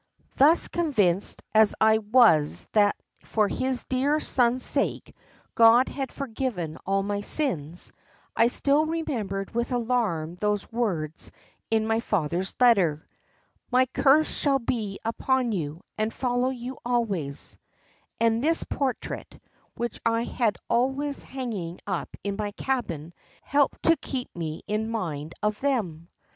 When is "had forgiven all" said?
5.89-7.03